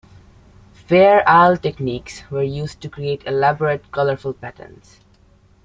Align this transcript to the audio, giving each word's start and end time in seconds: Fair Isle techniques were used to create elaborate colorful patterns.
Fair 0.87 1.23
Isle 1.29 1.57
techniques 1.57 2.23
were 2.31 2.41
used 2.41 2.81
to 2.81 2.89
create 2.89 3.21
elaborate 3.27 3.91
colorful 3.91 4.33
patterns. 4.33 4.99